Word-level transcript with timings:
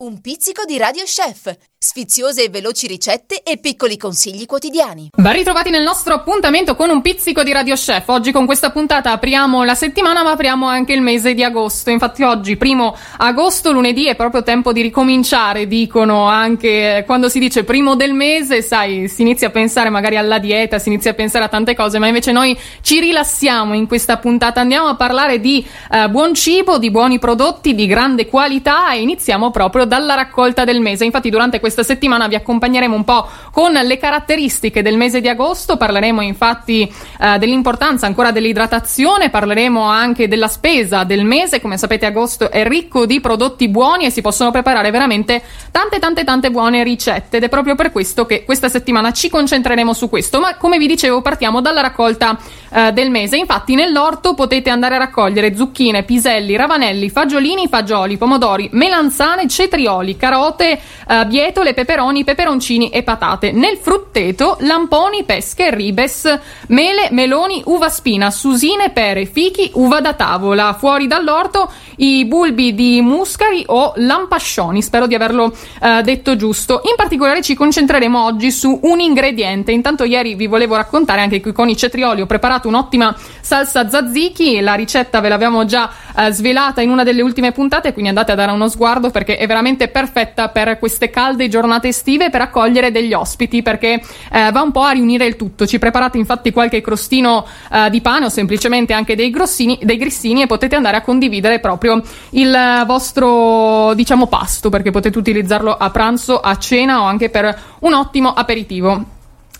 Un 0.00 0.20
pizzico 0.20 0.62
di 0.64 0.78
Radio 0.78 1.02
Chef, 1.02 1.52
sfiziose 1.76 2.44
e 2.44 2.50
veloci 2.50 2.86
ricette 2.86 3.42
e 3.42 3.58
piccoli 3.58 3.96
consigli 3.96 4.46
quotidiani. 4.46 5.10
Ben 5.16 5.32
ritrovati 5.32 5.70
nel 5.70 5.82
nostro 5.82 6.14
appuntamento 6.14 6.76
con 6.76 6.88
un 6.88 7.02
pizzico 7.02 7.42
di 7.42 7.50
Radio 7.50 7.74
Chef. 7.74 8.06
Oggi 8.06 8.30
con 8.30 8.46
questa 8.46 8.70
puntata 8.70 9.10
apriamo 9.10 9.64
la 9.64 9.74
settimana 9.74 10.22
ma 10.22 10.30
apriamo 10.30 10.68
anche 10.68 10.92
il 10.92 11.00
mese 11.00 11.34
di 11.34 11.42
agosto. 11.42 11.90
Infatti 11.90 12.22
oggi, 12.22 12.56
primo 12.56 12.96
agosto, 13.16 13.72
lunedì, 13.72 14.06
è 14.06 14.14
proprio 14.14 14.44
tempo 14.44 14.72
di 14.72 14.82
ricominciare, 14.82 15.66
dicono 15.66 16.28
anche 16.28 17.02
quando 17.04 17.28
si 17.28 17.40
dice 17.40 17.64
primo 17.64 17.96
del 17.96 18.12
mese, 18.12 18.62
sai, 18.62 19.08
si 19.08 19.22
inizia 19.22 19.48
a 19.48 19.50
pensare 19.50 19.90
magari 19.90 20.16
alla 20.16 20.38
dieta, 20.38 20.78
si 20.78 20.90
inizia 20.90 21.10
a 21.10 21.14
pensare 21.14 21.46
a 21.46 21.48
tante 21.48 21.74
cose, 21.74 21.98
ma 21.98 22.06
invece 22.06 22.30
noi 22.30 22.56
ci 22.82 23.00
rilassiamo 23.00 23.74
in 23.74 23.88
questa 23.88 24.18
puntata. 24.18 24.60
Andiamo 24.60 24.86
a 24.86 24.94
parlare 24.94 25.40
di 25.40 25.66
eh, 25.90 26.08
buon 26.08 26.34
cibo, 26.34 26.78
di 26.78 26.92
buoni 26.92 27.18
prodotti, 27.18 27.74
di 27.74 27.88
grande 27.88 28.28
qualità 28.28 28.92
e 28.92 29.00
iniziamo 29.00 29.50
proprio 29.50 29.86
dalla 29.88 30.14
raccolta 30.14 30.62
del 30.64 30.80
mese. 30.80 31.04
Infatti, 31.04 31.30
durante 31.30 31.58
questa 31.58 31.82
settimana 31.82 32.28
vi 32.28 32.36
accompagneremo 32.36 32.94
un 32.94 33.02
po' 33.02 33.26
con 33.50 33.72
le 33.72 33.98
caratteristiche 33.98 34.82
del 34.82 34.96
mese 34.96 35.20
di 35.20 35.28
agosto. 35.28 35.76
Parleremo 35.76 36.20
infatti 36.20 36.82
eh, 37.20 37.38
dell'importanza 37.38 38.06
ancora 38.06 38.30
dell'idratazione, 38.30 39.30
parleremo 39.30 39.82
anche 39.82 40.28
della 40.28 40.46
spesa 40.46 41.02
del 41.02 41.24
mese. 41.24 41.60
Come 41.60 41.76
sapete, 41.76 42.06
agosto 42.06 42.50
è 42.50 42.64
ricco 42.64 43.06
di 43.06 43.20
prodotti 43.20 43.68
buoni 43.68 44.04
e 44.04 44.10
si 44.10 44.20
possono 44.20 44.50
preparare 44.52 44.90
veramente 44.90 45.42
tante, 45.72 45.98
tante, 45.98 46.22
tante 46.22 46.50
buone 46.50 46.84
ricette. 46.84 47.38
Ed 47.38 47.42
è 47.42 47.48
proprio 47.48 47.74
per 47.74 47.90
questo 47.90 48.26
che 48.26 48.44
questa 48.44 48.68
settimana 48.68 49.12
ci 49.12 49.28
concentreremo 49.28 49.92
su 49.92 50.08
questo. 50.08 50.38
Ma 50.38 50.56
come 50.56 50.78
vi 50.78 50.86
dicevo, 50.86 51.22
partiamo 51.22 51.60
dalla 51.60 51.80
raccolta 51.80 52.38
eh, 52.70 52.92
del 52.92 53.10
mese. 53.10 53.36
Infatti, 53.38 53.74
nell'orto 53.74 54.34
potete 54.34 54.70
andare 54.70 54.96
a 54.96 54.98
raccogliere 54.98 55.56
zucchine, 55.56 56.02
piselli, 56.02 56.54
ravanelli, 56.56 57.08
fagiolini, 57.08 57.68
fagioli, 57.68 58.16
pomodori, 58.18 58.68
melanzane, 58.72 59.48
cetri 59.48 59.77
cetrioli, 59.78 60.16
carote, 60.16 60.80
uh, 61.06 61.26
bietole, 61.26 61.72
peperoni, 61.72 62.24
peperoncini 62.24 62.88
e 62.90 63.02
patate. 63.02 63.52
Nel 63.52 63.76
frutteto, 63.76 64.56
lamponi, 64.60 65.24
pesche, 65.24 65.70
ribes, 65.70 66.38
mele, 66.68 67.08
meloni, 67.12 67.62
uva 67.66 67.88
spina, 67.88 68.30
susine, 68.30 68.90
pere, 68.90 69.24
fichi, 69.24 69.70
uva 69.74 70.00
da 70.00 70.14
tavola. 70.14 70.74
Fuori 70.78 71.06
dall'orto 71.06 71.70
i 71.96 72.24
bulbi 72.26 72.74
di 72.74 73.00
muscari 73.00 73.62
o 73.66 73.92
lampascioni. 73.96 74.82
Spero 74.82 75.06
di 75.06 75.14
averlo 75.14 75.44
uh, 75.44 76.00
detto 76.02 76.36
giusto. 76.36 76.80
In 76.84 76.94
particolare 76.96 77.42
ci 77.42 77.54
concentreremo 77.54 78.24
oggi 78.24 78.50
su 78.50 78.80
un 78.82 79.00
ingrediente. 79.00 79.72
Intanto 79.72 80.04
ieri 80.04 80.34
vi 80.34 80.46
volevo 80.46 80.74
raccontare 80.76 81.20
anche 81.20 81.40
qui 81.40 81.52
con 81.52 81.68
i 81.68 81.76
cetrioli 81.76 82.20
ho 82.20 82.26
preparato 82.26 82.68
un'ottima 82.68 83.14
salsa 83.40 83.84
tzatziki. 83.84 84.60
La 84.60 84.74
ricetta 84.74 85.20
ve 85.20 85.28
l'abbiamo 85.28 85.64
già 85.64 85.88
uh, 86.14 86.30
svelata 86.30 86.80
in 86.80 86.90
una 86.90 87.04
delle 87.04 87.22
ultime 87.22 87.52
puntate, 87.52 87.92
quindi 87.92 88.08
andate 88.08 88.32
a 88.32 88.34
dare 88.34 88.52
uno 88.52 88.68
sguardo 88.68 89.10
perché 89.10 89.36
è 89.36 89.46
veramente 89.46 89.67
veramente 89.68 89.88
perfetta 89.88 90.48
per 90.48 90.78
queste 90.78 91.10
calde 91.10 91.48
giornate 91.48 91.88
estive 91.88 92.30
per 92.30 92.40
accogliere 92.40 92.90
degli 92.90 93.12
ospiti 93.12 93.62
perché 93.62 94.00
eh, 94.32 94.50
va 94.50 94.62
un 94.62 94.72
po' 94.72 94.82
a 94.82 94.92
riunire 94.92 95.26
il 95.26 95.36
tutto. 95.36 95.66
Ci 95.66 95.78
preparate 95.78 96.16
infatti 96.16 96.52
qualche 96.52 96.80
crostino 96.80 97.46
eh, 97.70 97.90
di 97.90 98.00
pane 98.00 98.26
o 98.26 98.28
semplicemente 98.28 98.94
anche 98.94 99.14
dei, 99.14 99.30
grossini, 99.30 99.78
dei 99.82 99.98
grissini 99.98 100.42
e 100.42 100.46
potete 100.46 100.76
andare 100.76 100.96
a 100.96 101.02
condividere 101.02 101.60
proprio 101.60 102.02
il 102.30 102.84
vostro 102.86 103.92
diciamo 103.94 104.26
pasto 104.26 104.70
perché 104.70 104.90
potete 104.90 105.18
utilizzarlo 105.18 105.76
a 105.76 105.90
pranzo, 105.90 106.40
a 106.40 106.56
cena 106.56 107.02
o 107.02 107.04
anche 107.04 107.28
per 107.28 107.76
un 107.80 107.92
ottimo 107.92 108.32
aperitivo. 108.32 109.16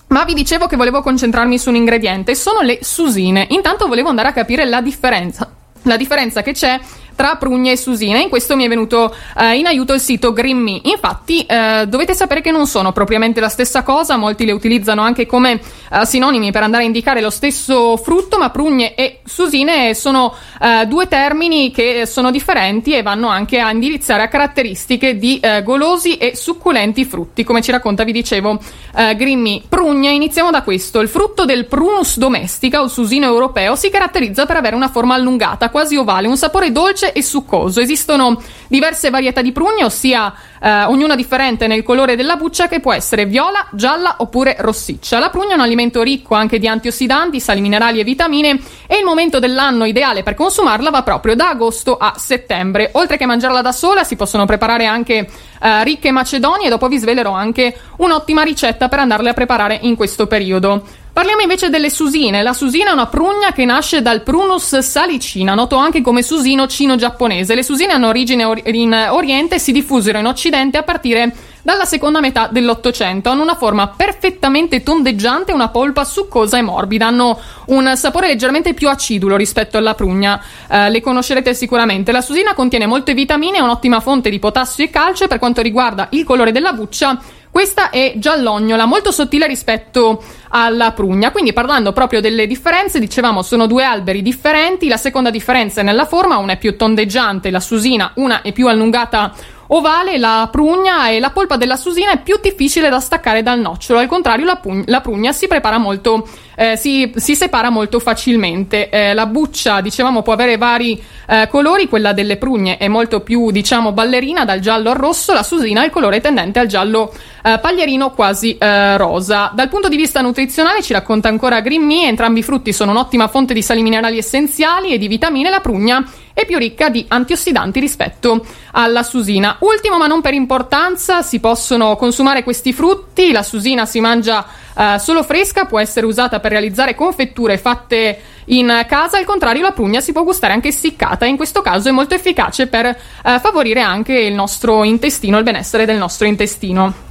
Ma 0.09 0.25
vi 0.25 0.33
dicevo 0.33 0.67
che 0.67 0.77
volevo 0.77 1.03
concentrarmi 1.03 1.59
su 1.59 1.69
un 1.69 1.77
ingrediente, 1.77 2.35
sono 2.35 2.63
le 2.63 2.79
susine. 2.81 3.47
Intanto 3.51 3.87
volevo 3.87 4.09
andare 4.09 4.29
a 4.29 4.33
capire 4.33 4.65
la 4.65 4.81
differenza. 4.81 5.51
La 5.83 5.99
differenza 5.99 6.43
che 6.43 6.53
c'è 6.53 6.81
tra 7.19 7.35
Prugna 7.35 7.73
e 7.73 7.77
Susina. 7.77 8.21
In 8.21 8.29
questo 8.29 8.55
mi 8.55 8.65
è 8.65 8.69
venuto 8.69 9.13
eh, 9.37 9.57
in 9.57 9.67
aiuto 9.67 9.93
il 9.93 9.99
sito 9.99 10.33
Green 10.33 10.81
Infatti, 10.85 11.45
eh, 11.45 11.85
dovete 11.89 12.15
sapere 12.15 12.41
che 12.41 12.53
non 12.53 12.69
sono 12.69 12.93
propriamente 12.93 13.41
la 13.41 13.49
stessa 13.49 13.83
cosa, 13.83 14.17
molti 14.17 14.45
le 14.45 14.53
utilizzano 14.53 15.03
anche 15.03 15.27
come 15.27 15.61
eh, 15.91 16.07
sinonimi 16.07 16.53
per 16.53 16.63
andare 16.63 16.85
a 16.85 16.87
indicare 16.87 17.21
lo 17.21 17.31
stesso 17.31 17.97
frutto, 17.97 18.39
ma 18.39 18.51
prugne 18.51 18.95
e 18.95 19.19
susine 19.25 19.95
sono 19.95 20.33
eh, 20.61 20.87
due 20.87 21.09
termini 21.09 21.73
che 21.73 22.07
sono 22.07 22.31
differenti 22.31 22.95
e 22.95 23.03
vanno 23.03 23.27
anche 23.27 23.59
a 23.59 23.73
indirizzare 23.73 24.23
a 24.23 24.29
caratteristiche 24.29 25.19
di 25.19 25.41
eh, 25.41 25.65
golosi 25.65 26.19
e 26.19 26.37
succulenti 26.37 27.05
frutti, 27.05 27.43
come 27.43 27.63
ci 27.63 27.73
racconta, 27.73 28.05
vi 28.05 28.13
dicevo, 28.13 28.61
eh, 28.95 29.17
Green 29.17 29.63
Prugna, 29.69 30.11
iniziamo 30.11 30.53
da 30.53 30.63
questo. 30.63 31.01
Il 31.01 31.09
frutto 31.09 31.45
del 31.45 31.67
Prunus 31.67 32.17
domestica 32.17 32.81
o 32.81 32.87
susino 32.87 33.27
europeo 33.27 33.75
si 33.75 33.91
caratterizza 33.91 34.47
per 34.47 34.57
avere 34.57 34.77
una 34.77 34.89
forma 34.89 35.15
allungata, 35.15 35.71
quasi 35.71 35.97
ovale, 35.97 36.29
un 36.29 36.37
sapore 36.37 36.71
dolce 36.71 37.07
dolce 37.09 37.13
e 37.13 37.23
succoso. 37.23 37.81
Esistono 37.81 38.41
diverse 38.69 39.11
varietà 39.11 39.43
di 39.43 39.53
prugne, 39.53 39.85
ossia 39.85 40.33
eh, 40.61 40.85
ognuna 40.85 41.15
differente 41.15 41.67
nel 41.67 41.83
colore 41.83 42.17
della 42.17 42.37
buccia 42.37 42.69
che 42.69 42.81
può 42.81 42.93
essere 42.93 43.27
viola, 43.27 43.67
gialla 43.73 44.17
oppure 44.19 44.57
rossiccia. 44.59 45.19
La 45.19 45.31
prugna 45.31 45.53
è 45.53 45.55
un 45.55 45.61
alimento 45.61 46.03
ricco 46.03 46.35
anche 46.35 46.59
di 46.59 46.69
antiossidanti, 46.69 47.41
sali 47.41 47.61
minerali 47.61 48.01
e 48.01 48.05
vitamine 48.05 48.61
e 48.87 48.99
il 48.99 49.05
momento 49.05 49.39
dell'anno 49.39 49.85
ideale 49.85 50.23
per 50.23 50.35
consumarla 50.35 50.91
va 50.91 51.03
proprio 51.03 51.35
da 51.35 51.51
agosto 51.51 51.97
a 51.97 52.15
settembre. 52.17 52.91
Oltre 52.93 53.17
che 53.17 53.27
mangiarla 53.27 53.63
da 53.63 53.73
sola 53.73 54.05
si 54.05 54.17
possono 54.17 54.45
preparare 54.45 54.87
anche 54.87 55.29
eh, 55.61 55.85
ricche 55.85 56.11
macedonie 56.11 56.67
e 56.67 56.71
dopo 56.71 56.89
vi 56.89 56.99
svelerò 56.99 57.33
anche 57.33 57.77
un'ottima 57.97 58.43
ricetta 58.43 58.89
per 58.89 59.01
andarle 59.01 59.31
a 59.31 59.35
preparare 59.35 59.79
in 59.83 59.97
questo 59.97 60.27
periodo. 60.27 61.07
Parliamo 61.19 61.43
invece 61.43 61.69
delle 61.69 61.91
susine. 61.91 62.43
La 62.43 62.53
susina 62.53 62.91
è 62.91 62.93
una 62.93 63.09
prugna 63.09 63.51
che 63.51 63.65
nasce 63.65 64.03
dal 64.03 64.23
Prunus 64.23 64.79
salicina, 64.79 65.55
noto 65.55 65.75
anche 65.75 66.01
come 66.01 66.23
susino 66.23 66.69
cino-giapponese. 66.69 67.57
Le 67.57 67.65
susine 67.65 67.93
hanno 67.93 68.07
origine 68.07 68.45
in 68.67 69.09
Oriente 69.11 69.57
e 69.57 69.59
si 69.59 69.73
diffusero 69.73 70.21
in 70.21 70.27
Occidente 70.27 70.79
a 70.79 70.85
partire 70.85 71.35
dalla 71.63 71.87
seconda 71.87 72.21
metà 72.21 72.47
dell'Ottocento. 72.47 73.31
Hanno 73.31 73.43
una 73.43 73.57
forma 73.57 73.89
perfettamente 73.89 74.85
tondeggiante 74.85 75.51
una 75.51 75.71
polpa 75.71 76.05
succosa 76.05 76.57
e 76.57 76.63
morbida. 76.63 77.09
Hanno 77.09 77.37
un 77.67 77.97
sapore 77.97 78.29
leggermente 78.29 78.73
più 78.73 78.89
acidulo 78.89 79.35
rispetto 79.35 79.77
alla 79.77 79.95
prugna. 79.95 80.41
Eh, 80.71 80.89
le 80.89 81.01
conoscerete 81.01 81.53
sicuramente. 81.53 82.13
La 82.13 82.21
susina 82.21 82.55
contiene 82.55 82.87
molte 82.87 83.13
vitamine 83.13 83.59
è 83.59 83.61
un'ottima 83.61 83.99
fonte 83.99 84.31
di 84.31 84.39
potassio 84.39 84.85
e 84.85 84.91
calcio. 84.91 85.27
Per 85.27 85.41
quanto 85.41 85.63
riguarda 85.63 86.07
il 86.13 86.23
colore 86.23 86.53
della 86.53 86.73
buccia, 86.73 87.21
questa 87.59 87.91
è 87.91 88.13
giallognola, 88.19 88.85
molto 88.85 89.11
sottile 89.11 89.49
rispetto 89.49 90.23
alla 90.51 90.93
prugna. 90.93 91.33
Quindi 91.33 91.53
parlando 91.53 91.91
proprio 91.93 92.21
delle 92.21 92.47
differenze, 92.47 93.01
dicevamo 93.01 93.43
sono 93.43 93.67
due 93.67 93.83
alberi 93.83 94.23
differenti. 94.23 94.87
La 94.87 94.97
seconda 94.97 95.31
differenza 95.31 95.81
è 95.81 95.83
nella 95.83 96.05
forma, 96.07 96.37
una 96.37 96.53
è 96.53 96.57
più 96.57 96.77
tondeggiante, 96.77 97.51
la 97.51 97.59
susina, 97.59 98.13
una 98.15 98.43
è 98.43 98.53
più 98.53 98.69
allungata 98.69 99.35
ovale, 99.69 100.19
la 100.19 100.49
prugna 100.51 101.09
e 101.09 101.19
la 101.19 101.31
polpa 101.31 101.57
della 101.57 101.77
susina 101.77 102.13
è 102.13 102.23
più 102.23 102.39
difficile 102.41 102.89
da 102.89 103.01
staccare 103.01 103.43
dal 103.43 103.61
nocciolo. 103.61 103.99
Al 103.99 104.07
contrario, 104.07 104.45
la, 104.45 104.57
pugna, 104.57 104.83
la 104.87 105.01
prugna 105.01 105.33
si 105.33 105.47
prepara 105.47 105.79
molto, 105.79 106.27
eh, 106.55 106.77
si, 106.77 107.13
si, 107.17 107.35
separa 107.35 107.71
molto 107.71 107.99
facilmente. 107.99 108.89
Eh, 108.89 109.15
la 109.15 109.27
buccia, 109.27 109.81
dicevamo, 109.81 110.23
può 110.23 110.33
avere 110.33 110.57
vari 110.57 111.03
eh, 111.27 111.49
colori. 111.51 111.89
Quella 111.89 112.13
delle 112.13 112.37
prugne 112.37 112.77
è 112.77 112.89
molto 112.89 113.21
più, 113.21 113.51
diciamo, 113.51 113.93
ballerina, 113.93 114.45
dal 114.45 114.61
giallo 114.61 114.91
al 114.91 114.97
rosso. 114.97 115.33
La 115.33 115.43
susina 115.43 115.83
ha 115.83 115.85
il 115.85 115.91
colore 115.91 116.21
tendente 116.21 116.59
al 116.59 116.67
giallo 116.67 117.13
eh, 117.43 117.59
paglierino 117.59 118.13
quasi 118.13 118.57
eh, 118.57 118.97
rosa. 118.97 119.51
Dal 119.55 119.69
punto 119.69 119.89
di 119.89 119.97
vista 119.97 120.21
nutrizionale, 120.21 120.83
ci 120.83 120.93
racconta 120.93 121.29
ancora 121.29 121.63
Me, 121.69 122.07
entrambi 122.07 122.41
i 122.41 122.43
frutti 122.43 122.73
sono 122.73 122.93
un'ottima 122.93 123.29
fonte 123.29 123.53
di 123.53 123.63
sali 123.63 123.83
minerali 123.83 124.19
essenziali 124.19 124.93
e 124.93 124.99
di 124.99 125.07
vitamine. 125.07 125.51
La 125.51 125.61
prugna 125.61 126.05
è 126.39 126.47
più 126.47 126.57
ricca 126.57 126.89
di 126.89 127.05
antiossidanti 127.09 127.81
rispetto 127.81 128.47
alla 128.71 129.03
susina. 129.03 129.57
Ultimo 129.59 129.99
ma 129.99 130.07
non 130.07 130.21
per 130.21 130.35
importanza, 130.35 131.21
si 131.23 131.41
possono 131.41 131.97
consumare 131.97 132.45
questi 132.45 132.73
frutti, 132.73 133.33
la 133.33 133.43
susina 133.43 133.85
si 133.87 133.99
mangia 133.99 134.47
uh, 134.73 134.99
solo 134.99 135.25
fresca, 135.25 135.65
può 135.65 135.81
essere 135.81 136.07
usata 136.07 136.39
per 136.39 136.53
realizzare 136.53 136.95
confetture 136.95 137.59
fatte 137.59 138.21
in 138.47 138.85
casa, 138.87 139.19
al 139.19 139.25
contrario 139.25 139.63
la 139.63 139.73
prugna 139.73 140.01
si 140.01 140.13
può 140.13 140.23
gustare 140.23 140.53
anche 140.53 140.69
essiccata 140.69 141.27
e 141.27 141.29
in 141.29 141.37
questo 141.37 141.61
caso 141.61 141.89
è 141.89 141.93
molto 141.93 142.15
efficace 142.15 142.69
per 142.69 142.87
uh, 142.87 143.39
favorire 143.41 143.81
anche 143.81 144.17
il 144.17 144.35
nostro 144.35 144.85
intestino, 144.85 145.39
il 145.39 145.45
benessere 145.45 145.87
del 145.87 145.97
nostro 145.97 146.29
intestino. 146.29 147.07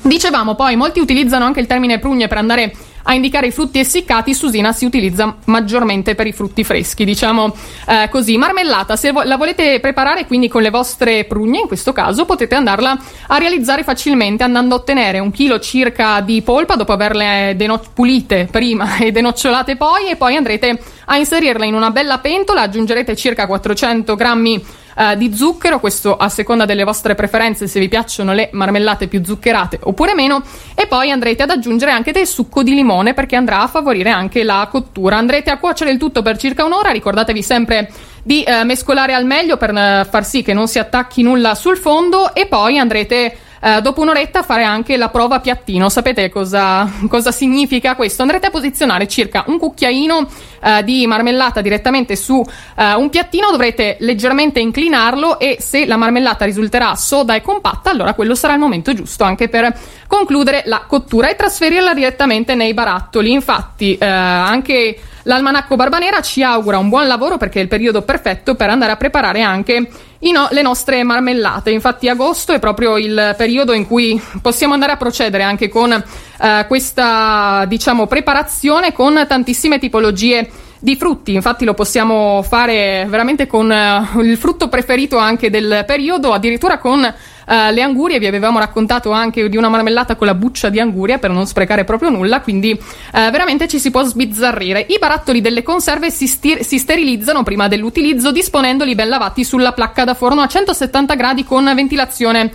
Dicevamo 0.00 0.54
poi, 0.54 0.76
molti 0.76 1.00
utilizzano 1.00 1.44
anche 1.44 1.58
il 1.58 1.66
termine 1.66 1.98
prugne 1.98 2.28
per 2.28 2.38
andare 2.38 2.72
a 3.08 3.14
indicare 3.14 3.46
i 3.46 3.50
frutti 3.50 3.78
essiccati, 3.78 4.34
Susina 4.34 4.72
si 4.72 4.84
utilizza 4.84 5.34
maggiormente 5.46 6.14
per 6.14 6.26
i 6.26 6.32
frutti 6.32 6.62
freschi, 6.62 7.06
diciamo 7.06 7.54
eh, 7.86 8.08
così. 8.10 8.36
Marmellata, 8.36 8.96
se 8.96 9.12
vo- 9.12 9.22
la 9.22 9.38
volete 9.38 9.80
preparare 9.80 10.26
quindi 10.26 10.48
con 10.48 10.60
le 10.60 10.68
vostre 10.68 11.24
prugne, 11.24 11.60
in 11.60 11.66
questo 11.66 11.92
caso 11.92 12.26
potete 12.26 12.54
andarla 12.54 12.98
a 13.28 13.38
realizzare 13.38 13.82
facilmente 13.82 14.42
andando 14.42 14.74
a 14.74 14.78
ottenere 14.78 15.20
un 15.20 15.30
chilo 15.30 15.58
circa 15.58 16.20
di 16.20 16.42
polpa 16.42 16.76
dopo 16.76 16.92
averle 16.92 17.54
deno- 17.56 17.80
pulite 17.94 18.46
prima 18.50 18.96
e 19.00 19.10
denocciolate 19.10 19.76
poi 19.76 20.10
e 20.10 20.16
poi 20.16 20.36
andrete 20.36 20.78
a 21.06 21.16
inserirla 21.16 21.64
in 21.64 21.72
una 21.72 21.90
bella 21.90 22.18
pentola, 22.18 22.62
aggiungerete 22.62 23.16
circa 23.16 23.46
400 23.46 24.14
grammi 24.16 24.62
uh, 24.98 25.16
di 25.16 25.34
zucchero, 25.34 25.78
questo 25.78 26.16
a 26.16 26.28
seconda 26.28 26.64
delle 26.64 26.84
vostre 26.84 27.14
preferenze, 27.14 27.68
se 27.68 27.78
vi 27.78 27.88
piacciono 27.88 28.32
le 28.32 28.50
marmellate 28.52 29.06
più 29.06 29.24
zuccherate 29.24 29.78
oppure 29.82 30.14
meno, 30.14 30.42
e 30.74 30.86
poi 30.86 31.10
andrete 31.10 31.44
ad 31.44 31.50
aggiungere 31.50 31.92
anche 31.92 32.12
del 32.12 32.26
succo 32.26 32.62
di 32.62 32.74
limone 32.74 33.14
perché 33.14 33.36
andrà 33.36 33.62
a 33.62 33.68
favorire 33.68 34.10
anche 34.10 34.42
la 34.42 34.66
cottura. 34.70 35.16
Andrete 35.16 35.50
a 35.50 35.58
cuocere 35.58 35.90
il 35.90 35.98
tutto 35.98 36.22
per 36.22 36.36
circa 36.36 36.64
un'ora, 36.64 36.90
ricordatevi 36.90 37.42
sempre 37.42 37.90
di 38.22 38.42
eh, 38.42 38.64
mescolare 38.64 39.14
al 39.14 39.24
meglio 39.24 39.56
per 39.56 39.70
eh, 39.70 40.06
far 40.08 40.24
sì 40.24 40.42
che 40.42 40.52
non 40.52 40.68
si 40.68 40.78
attacchi 40.78 41.22
nulla 41.22 41.54
sul 41.54 41.78
fondo. 41.78 42.34
E 42.34 42.46
poi 42.46 42.78
andrete 42.78 43.36
eh, 43.60 43.80
dopo 43.80 44.00
un'oretta 44.00 44.42
fare 44.42 44.64
anche 44.64 44.96
la 44.96 45.08
prova 45.08 45.40
piattino. 45.40 45.88
Sapete 45.88 46.28
cosa, 46.30 46.90
cosa 47.08 47.32
significa 47.32 47.94
questo? 47.94 48.22
Andrete 48.22 48.46
a 48.46 48.50
posizionare 48.50 49.08
circa 49.08 49.44
un 49.46 49.58
cucchiaino 49.58 50.28
eh, 50.62 50.84
di 50.84 51.06
marmellata 51.06 51.60
direttamente 51.60 52.16
su 52.16 52.44
eh, 52.76 52.94
un 52.94 53.10
piattino, 53.10 53.50
dovrete 53.50 53.96
leggermente 54.00 54.60
inclinarlo 54.60 55.38
e 55.38 55.58
se 55.60 55.86
la 55.86 55.96
marmellata 55.96 56.44
risulterà 56.44 56.94
soda 56.94 57.34
e 57.34 57.42
compatta, 57.42 57.90
allora 57.90 58.14
quello 58.14 58.34
sarà 58.34 58.54
il 58.54 58.60
momento 58.60 58.92
giusto 58.92 59.24
anche 59.24 59.48
per 59.48 59.76
concludere 60.06 60.62
la 60.66 60.84
cottura 60.86 61.28
e 61.28 61.36
trasferirla 61.36 61.94
direttamente 61.94 62.54
nei 62.54 62.74
barattoli. 62.74 63.32
Infatti, 63.32 63.96
eh, 63.96 64.06
anche 64.06 64.98
L'Almanacco 65.28 65.76
Barbanera 65.76 66.22
ci 66.22 66.42
augura 66.42 66.78
un 66.78 66.88
buon 66.88 67.06
lavoro 67.06 67.36
perché 67.36 67.58
è 67.58 67.62
il 67.62 67.68
periodo 67.68 68.00
perfetto 68.00 68.54
per 68.54 68.70
andare 68.70 68.92
a 68.92 68.96
preparare 68.96 69.42
anche 69.42 69.86
no- 70.20 70.48
le 70.50 70.62
nostre 70.62 71.02
marmellate. 71.02 71.70
Infatti 71.70 72.08
agosto 72.08 72.52
è 72.52 72.58
proprio 72.58 72.96
il 72.96 73.34
periodo 73.36 73.72
in 73.72 73.86
cui 73.86 74.20
possiamo 74.42 74.74
andare 74.74 74.92
a 74.92 74.96
procedere 74.96 75.42
anche 75.42 75.68
con 75.68 75.92
eh, 75.92 76.64
questa 76.66 77.64
diciamo 77.66 78.06
preparazione 78.06 78.92
con 78.92 79.24
tantissime 79.28 79.78
tipologie 79.78 80.50
di 80.80 80.96
frutti, 80.96 81.34
infatti 81.34 81.64
lo 81.64 81.74
possiamo 81.74 82.42
fare 82.42 83.04
veramente 83.08 83.48
con 83.48 83.68
uh, 83.68 84.20
il 84.20 84.36
frutto 84.36 84.68
preferito 84.68 85.16
anche 85.16 85.50
del 85.50 85.82
periodo, 85.86 86.32
addirittura 86.32 86.78
con 86.78 87.12
uh, 87.48 87.72
le 87.72 87.82
angurie, 87.82 88.18
vi 88.18 88.26
avevamo 88.26 88.58
raccontato 88.58 89.10
anche 89.10 89.48
di 89.48 89.56
una 89.56 89.68
marmellata 89.68 90.16
con 90.16 90.26
la 90.26 90.34
buccia 90.34 90.68
di 90.68 90.78
anguria 90.78 91.18
per 91.18 91.30
non 91.30 91.46
sprecare 91.46 91.84
proprio 91.84 92.10
nulla, 92.10 92.40
quindi 92.40 92.72
uh, 92.72 93.30
veramente 93.30 93.66
ci 93.66 93.78
si 93.78 93.90
può 93.90 94.02
sbizzarrire. 94.02 94.84
I 94.88 94.98
barattoli 95.00 95.40
delle 95.40 95.62
conserve 95.62 96.10
si, 96.10 96.26
stir- 96.26 96.60
si 96.60 96.78
sterilizzano 96.78 97.42
prima 97.42 97.68
dell'utilizzo 97.68 98.30
disponendoli 98.30 98.94
ben 98.94 99.08
lavati 99.08 99.44
sulla 99.44 99.72
placca 99.72 100.04
da 100.04 100.14
forno 100.14 100.42
a 100.42 100.46
170 100.46 101.14
gradi 101.14 101.44
con 101.44 101.70
ventilazione 101.74 102.50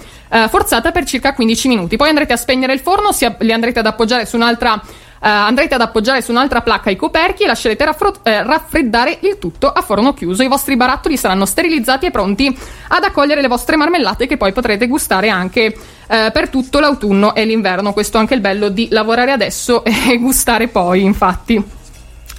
forzata 0.50 0.92
per 0.92 1.06
circa 1.06 1.34
15 1.34 1.68
minuti. 1.68 1.96
Poi 1.96 2.10
andrete 2.10 2.34
a 2.34 2.38
spegnere 2.38 2.74
il 2.74 2.80
forno, 2.80 3.10
a- 3.10 3.36
li 3.39 3.51
andrete 3.51 3.80
ad 3.80 3.86
appoggiare 3.86 4.25
su 4.25 4.36
un'altra 4.36 4.81
andrete 5.30 5.75
ad 5.75 5.81
appoggiare 5.81 6.22
su 6.22 6.31
un'altra 6.31 6.62
placca 6.62 6.90
i 6.90 6.96
coperchi 6.96 7.44
e 7.44 7.48
lascerete 7.48 7.86
raffro- 7.86 8.16
eh, 8.24 8.44
raffreddare 8.44 9.20
il 9.22 9.38
tutto 9.40 9.72
a 9.72 9.81
forno 9.81 10.14
chiuso. 10.14 10.44
I 10.44 10.48
vostri 10.48 10.75
barattoli 10.75 11.18
saranno 11.18 11.46
sterilizzati 11.46 12.08
e 12.08 12.12
pronti 12.12 12.58
ad 12.90 13.04
accogliere 13.04 13.42
le 13.42 13.48
vostre 13.48 13.75
marmellate 13.78 14.28
che 14.28 14.38
poi 14.38 14.52
potrete 14.52 14.88
gustare 14.88 15.30
anche 15.30 15.75
eh, 16.08 16.30
per 16.31 16.50
tutto 16.50 16.80
l'autunno 16.80 17.34
e 17.36 17.46
l'inverno. 17.46 17.94
Questo 17.94 18.18
è 18.18 18.20
anche 18.20 18.34
il 18.34 18.42
bello 18.42 18.70
di 18.70 18.88
lavorare 18.92 19.31
adesso 19.31 19.84
e 19.86 20.18
gustare 20.18 20.68
poi, 20.68 21.04
infatti. 21.04 21.64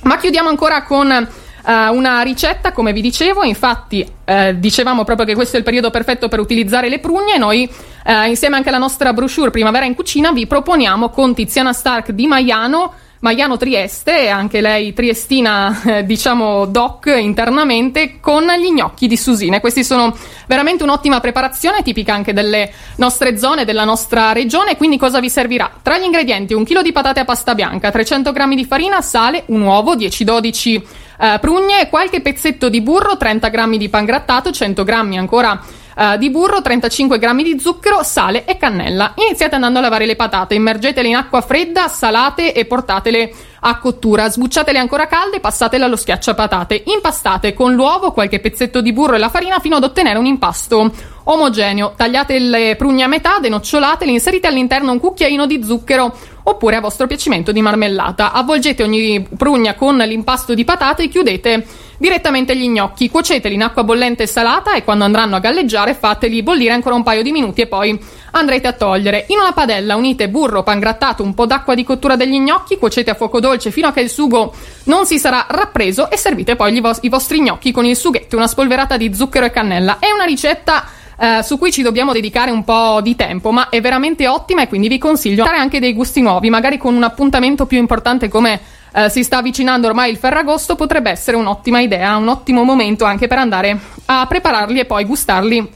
Ma 0.02 0.18
chiudiamo 0.18 0.50
ancora 0.50 0.82
con 0.82 1.28
Uh, 1.66 1.96
una 1.96 2.20
ricetta, 2.20 2.72
come 2.72 2.92
vi 2.92 3.00
dicevo, 3.00 3.42
infatti 3.42 4.06
uh, 4.26 4.52
dicevamo 4.54 5.02
proprio 5.02 5.26
che 5.26 5.34
questo 5.34 5.56
è 5.56 5.58
il 5.58 5.64
periodo 5.64 5.88
perfetto 5.90 6.28
per 6.28 6.38
utilizzare 6.38 6.90
le 6.90 6.98
prugne. 6.98 7.38
Noi, 7.38 7.66
uh, 8.04 8.28
insieme 8.28 8.56
anche 8.56 8.68
alla 8.68 8.76
nostra 8.76 9.14
brochure 9.14 9.50
Primavera 9.50 9.86
in 9.86 9.94
Cucina, 9.94 10.30
vi 10.30 10.46
proponiamo 10.46 11.08
con 11.08 11.34
Tiziana 11.34 11.72
Stark 11.72 12.10
di 12.10 12.26
Maiano 12.26 12.92
Maiano 13.24 13.56
Trieste, 13.56 14.28
anche 14.28 14.60
lei 14.60 14.92
triestina, 14.92 15.80
eh, 15.82 16.04
diciamo 16.04 16.66
doc 16.66 17.06
internamente, 17.06 18.20
con 18.20 18.44
gli 18.44 18.70
gnocchi 18.70 19.06
di 19.06 19.16
Susine. 19.16 19.60
Questi 19.60 19.82
sono 19.82 20.14
veramente 20.46 20.82
un'ottima 20.82 21.20
preparazione, 21.20 21.82
tipica 21.82 22.12
anche 22.12 22.34
delle 22.34 22.70
nostre 22.96 23.38
zone, 23.38 23.64
della 23.64 23.84
nostra 23.84 24.32
regione. 24.32 24.76
Quindi 24.76 24.98
cosa 24.98 25.20
vi 25.20 25.30
servirà? 25.30 25.70
Tra 25.80 25.96
gli 25.96 26.04
ingredienti 26.04 26.52
un 26.52 26.64
chilo 26.64 26.82
di 26.82 26.92
patate 26.92 27.20
a 27.20 27.24
pasta 27.24 27.54
bianca, 27.54 27.90
300 27.90 28.30
g 28.30 28.54
di 28.54 28.66
farina, 28.66 29.00
sale, 29.00 29.44
un 29.46 29.62
uovo, 29.62 29.96
10-12 29.96 30.82
eh, 31.18 31.38
prugne, 31.40 31.88
qualche 31.88 32.20
pezzetto 32.20 32.68
di 32.68 32.82
burro, 32.82 33.16
30 33.16 33.48
g 33.48 33.76
di 33.78 33.88
pangrattato, 33.88 34.50
100 34.50 34.84
g 34.84 34.90
ancora 34.90 35.58
uh, 35.96 36.16
di 36.16 36.30
burro, 36.30 36.60
35 36.60 37.18
g 37.18 37.42
di 37.42 37.58
zucchero, 37.58 38.02
sale 38.02 38.44
e 38.44 38.56
cannella. 38.56 39.14
Iniziate 39.16 39.54
andando 39.54 39.78
a 39.78 39.82
lavare 39.82 40.06
le 40.06 40.16
patate, 40.16 40.54
immergetele 40.54 41.08
in 41.08 41.16
acqua 41.16 41.40
fredda, 41.40 41.88
salate 41.88 42.52
e 42.52 42.64
portatele 42.64 43.32
a 43.66 43.78
cottura. 43.78 44.28
Sbucciatele 44.28 44.78
ancora 44.78 45.06
calde 45.06 45.36
e 45.36 45.40
passatele 45.40 45.84
allo 45.84 45.96
schiacciapatate. 45.96 46.82
Impastate 46.86 47.54
con 47.54 47.72
l'uovo, 47.74 48.12
qualche 48.12 48.40
pezzetto 48.40 48.80
di 48.80 48.92
burro 48.92 49.14
e 49.14 49.18
la 49.18 49.30
farina 49.30 49.58
fino 49.58 49.76
ad 49.76 49.84
ottenere 49.84 50.18
un 50.18 50.26
impasto 50.26 50.92
omogeneo. 51.24 51.94
Tagliate 51.96 52.38
le 52.38 52.76
prugne 52.76 53.04
a 53.04 53.08
metà, 53.08 53.38
denocciolatele, 53.40 54.10
inserite 54.10 54.46
all'interno 54.46 54.92
un 54.92 55.00
cucchiaino 55.00 55.46
di 55.46 55.64
zucchero 55.64 56.14
oppure 56.46 56.76
a 56.76 56.80
vostro 56.80 57.06
piacimento 57.06 57.52
di 57.52 57.62
marmellata. 57.62 58.32
Avvolgete 58.32 58.82
ogni 58.82 59.26
prugna 59.36 59.74
con 59.74 59.96
l'impasto 59.96 60.52
di 60.52 60.64
patate 60.64 61.04
e 61.04 61.08
chiudete 61.08 61.66
direttamente 61.96 62.54
gli 62.54 62.68
gnocchi. 62.68 63.08
Cuoceteli 63.08 63.54
in 63.54 63.62
acqua 63.62 63.82
bollente 63.82 64.24
e 64.24 64.26
salata 64.26 64.74
e 64.74 64.84
quando 64.84 65.04
andranno 65.04 65.36
a 65.36 65.40
galleggiare 65.40 65.94
fateli 65.94 66.42
bollire 66.42 66.72
ancora 66.72 66.96
un 66.96 67.02
paio 67.02 67.22
di 67.22 67.32
minuti 67.32 67.62
e 67.62 67.66
poi 67.66 67.98
andrete 68.32 68.66
a 68.66 68.72
togliere. 68.72 69.24
In 69.28 69.38
una 69.38 69.52
padella 69.52 69.96
unite 69.96 70.28
burro, 70.28 70.62
pangrattato, 70.62 71.22
un 71.22 71.32
po' 71.32 71.46
d'acqua 71.46 71.74
di 71.74 71.84
cottura 71.84 72.16
degli 72.16 72.38
gnocchi, 72.38 72.76
cuocete 72.76 73.10
a 73.10 73.14
fuoco 73.14 73.40
dolce 73.40 73.52
fino 73.58 73.88
a 73.88 73.92
che 73.92 74.00
il 74.00 74.08
sugo 74.08 74.54
non 74.84 75.06
si 75.06 75.18
sarà 75.18 75.46
rappreso 75.48 76.10
e 76.10 76.16
servite 76.16 76.56
poi 76.56 76.78
vo- 76.80 76.96
i 77.00 77.08
vostri 77.08 77.40
gnocchi 77.40 77.72
con 77.72 77.84
il 77.84 77.96
sughetto, 77.96 78.36
una 78.36 78.46
spolverata 78.46 78.96
di 78.96 79.14
zucchero 79.14 79.46
e 79.46 79.50
cannella. 79.50 79.98
È 79.98 80.10
una 80.10 80.24
ricetta 80.24 80.84
Uh, 81.16 81.42
su 81.42 81.58
cui 81.58 81.70
ci 81.70 81.82
dobbiamo 81.82 82.12
dedicare 82.12 82.50
un 82.50 82.64
po' 82.64 82.98
di 83.00 83.14
tempo, 83.14 83.52
ma 83.52 83.68
è 83.68 83.80
veramente 83.80 84.26
ottima 84.26 84.62
e 84.62 84.66
quindi 84.66 84.88
vi 84.88 84.98
consiglio 84.98 85.44
di 85.44 85.48
fare 85.48 85.60
anche 85.60 85.78
dei 85.78 85.92
gusti 85.92 86.20
nuovi, 86.20 86.50
magari 86.50 86.76
con 86.76 86.92
un 86.92 87.04
appuntamento 87.04 87.66
più 87.66 87.78
importante 87.78 88.26
come 88.26 88.60
uh, 88.92 89.08
si 89.08 89.22
sta 89.22 89.36
avvicinando 89.36 89.86
ormai 89.86 90.10
il 90.10 90.16
Ferragosto, 90.16 90.74
potrebbe 90.74 91.12
essere 91.12 91.36
un'ottima 91.36 91.78
idea, 91.78 92.16
un 92.16 92.26
ottimo 92.26 92.64
momento 92.64 93.04
anche 93.04 93.28
per 93.28 93.38
andare 93.38 93.78
a 94.06 94.26
prepararli 94.26 94.80
e 94.80 94.86
poi 94.86 95.04
gustarli 95.04 95.72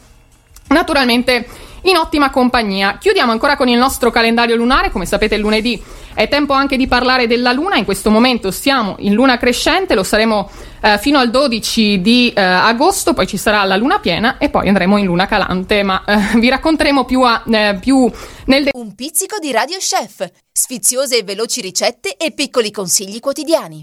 naturalmente 0.70 1.46
in 1.82 1.96
ottima 1.96 2.30
compagnia. 2.30 2.98
Chiudiamo 2.98 3.32
ancora 3.32 3.56
con 3.56 3.68
il 3.68 3.78
nostro 3.78 4.10
calendario 4.10 4.56
lunare, 4.56 4.90
come 4.90 5.06
sapete 5.06 5.34
il 5.34 5.40
lunedì 5.40 5.82
è 6.18 6.26
tempo 6.26 6.52
anche 6.52 6.76
di 6.76 6.88
parlare 6.88 7.28
della 7.28 7.52
luna, 7.52 7.76
in 7.76 7.84
questo 7.84 8.10
momento 8.10 8.50
siamo 8.50 8.96
in 8.98 9.14
luna 9.14 9.38
crescente, 9.38 9.94
lo 9.94 10.02
saremo 10.02 10.50
eh, 10.80 10.98
fino 10.98 11.16
al 11.18 11.30
12 11.30 12.00
di 12.00 12.32
eh, 12.34 12.40
agosto, 12.40 13.14
poi 13.14 13.24
ci 13.28 13.36
sarà 13.36 13.62
la 13.62 13.76
luna 13.76 14.00
piena 14.00 14.36
e 14.36 14.48
poi 14.48 14.66
andremo 14.66 14.96
in 14.96 15.06
luna 15.06 15.26
calante, 15.26 15.84
ma 15.84 16.02
eh, 16.04 16.16
vi 16.40 16.48
racconteremo 16.48 17.04
più, 17.04 17.22
a, 17.22 17.44
eh, 17.48 17.78
più 17.80 18.10
nel... 18.46 18.64
De- 18.64 18.70
Un 18.74 18.96
pizzico 18.96 19.38
di 19.38 19.52
Radio 19.52 19.78
Chef, 19.78 20.28
sfiziose 20.50 21.18
e 21.18 21.22
veloci 21.22 21.60
ricette 21.60 22.16
e 22.16 22.32
piccoli 22.32 22.72
consigli 22.72 23.20
quotidiani. 23.20 23.76